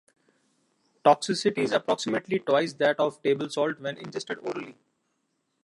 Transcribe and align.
Toxicity 1.05 1.59
is 1.59 1.71
approximately 1.71 2.39
twice 2.39 2.73
that 2.73 2.99
of 2.99 3.21
table 3.21 3.47
salt 3.51 3.79
when 3.79 3.99
ingested 3.99 4.39
orally. 4.39 4.75